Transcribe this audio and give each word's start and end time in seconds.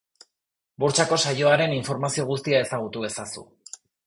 Burtsako 0.83 1.19
saioaren 1.25 1.75
informazio 1.77 2.27
guztia 2.33 2.63
ezagutu 2.69 3.05
ezazu. 3.11 3.47